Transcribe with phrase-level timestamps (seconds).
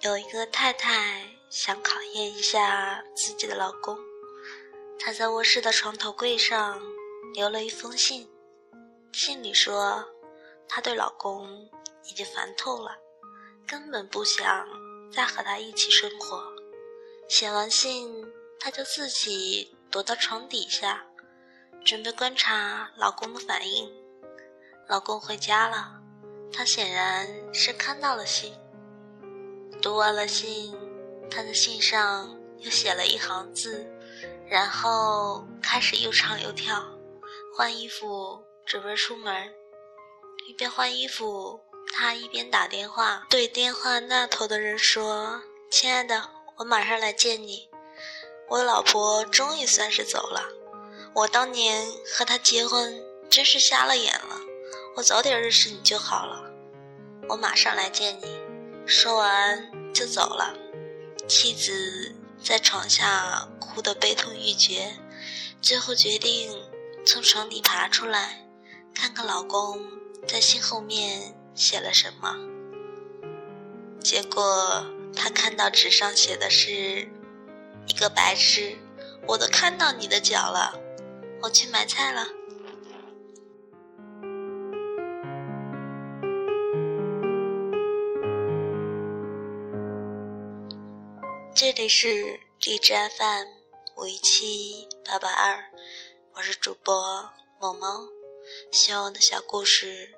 [0.00, 3.98] 有一个太太想考验一下自己的老公，
[4.98, 6.80] 她在卧室的床头柜上
[7.34, 8.26] 留了一封信。
[9.12, 10.02] 信里说，
[10.66, 11.68] 她对老公
[12.04, 12.96] 已经烦透了，
[13.66, 14.66] 根本不想
[15.12, 16.50] 再和他一起生活。
[17.28, 18.26] 写完信，
[18.58, 21.04] 她就自己躲到床底下，
[21.84, 23.92] 准备观察老公的反应。
[24.88, 26.00] 老公回家了，
[26.50, 28.54] 他显然是看到了信。
[29.82, 30.74] 读完了信，
[31.30, 33.86] 他在信上又写了一行字，
[34.46, 36.84] 然后开始又唱又跳，
[37.56, 39.34] 换衣服准备出门。
[40.46, 41.60] 一边换衣服，
[41.94, 45.40] 他一边打电话对电话那头的人说
[45.72, 47.70] ：“亲爱的，我马上来见你。
[48.50, 50.42] 我老婆终于算是走了，
[51.14, 54.36] 我当年和她结婚真是瞎了眼了。
[54.96, 56.42] 我早点认识你就好了。
[57.28, 58.38] 我马上来见你。”
[58.92, 60.52] 说完就走了，
[61.28, 64.96] 妻子在床下哭得悲痛欲绝，
[65.62, 66.52] 最后决定
[67.06, 68.48] 从床底爬出来，
[68.92, 69.80] 看看老公
[70.26, 72.36] 在信后面写了什么。
[74.00, 77.08] 结果他看到纸上写的是
[77.86, 78.76] 一个白痴，
[79.28, 80.74] 我都看到你的脚了，
[81.42, 82.26] 我去买菜了。
[91.60, 93.46] 这里是荔枝 FM
[93.98, 95.62] 五一七八八二，
[96.32, 97.30] 我是主播
[97.60, 98.08] 萌萌，
[98.72, 100.08] 希望我的小故事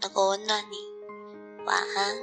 [0.00, 0.78] 能够温暖你，
[1.66, 2.16] 晚安。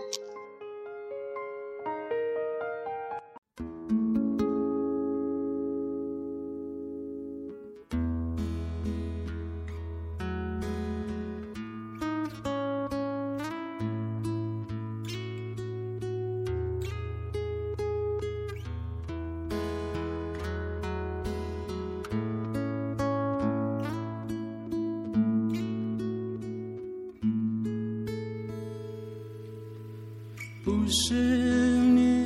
[30.63, 32.25] 不是你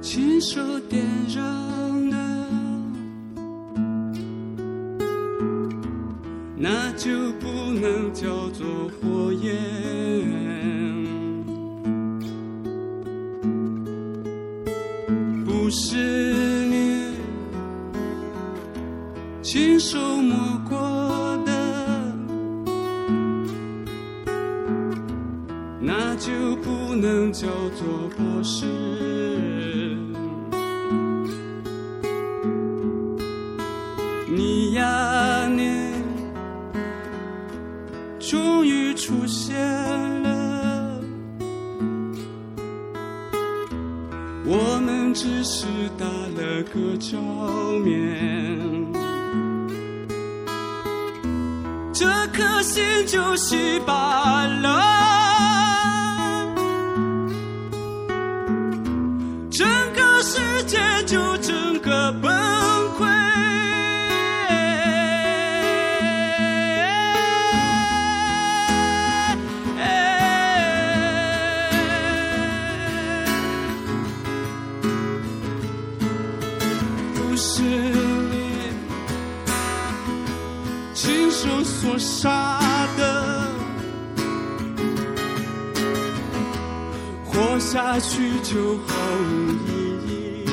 [0.00, 0.58] 亲手
[0.88, 2.16] 点燃的，
[6.56, 7.46] 那就不
[7.78, 9.54] 能叫做火焰。
[15.44, 17.14] 不是你
[19.42, 20.91] 亲手摸过。
[25.84, 26.30] 那就
[26.62, 28.64] 不能叫做博士。
[34.28, 35.90] 你呀，你
[38.20, 39.58] 终于出现
[40.22, 41.00] 了，
[44.46, 45.66] 我们只是
[45.98, 47.18] 打了个照
[47.84, 48.86] 面，
[51.92, 54.46] 这颗心就稀巴
[77.44, 78.36] 是你
[80.94, 81.48] 亲手。
[81.64, 82.60] 所杀
[82.96, 83.50] 的，
[87.24, 89.70] 活下去就毫无意
[90.46, 90.48] 义。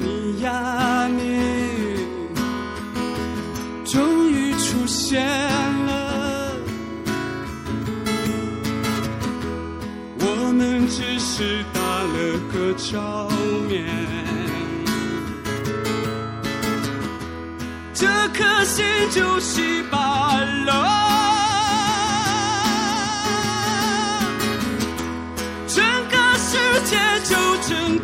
[0.00, 1.20] 你呀，你
[3.84, 6.56] 终于出现了，
[10.18, 11.62] 我们只是
[12.06, 13.28] 了个照
[13.68, 13.84] 面。
[17.92, 20.34] 这颗心就稀巴
[20.66, 20.72] 了，
[25.66, 27.34] 整个世界就
[27.68, 27.98] 整